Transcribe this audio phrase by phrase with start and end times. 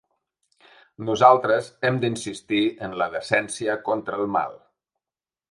[1.09, 4.59] Nosaltres hem d’insistir en la decència contra el mal.